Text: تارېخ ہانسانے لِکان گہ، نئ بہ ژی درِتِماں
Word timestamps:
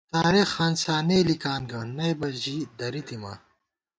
تارېخ 0.15 0.49
ہانسانے 0.57 1.17
لِکان 1.29 1.61
گہ، 1.69 1.79
نئ 1.97 2.13
بہ 2.19 2.27
ژی 2.41 2.57
درِتِماں 2.77 3.37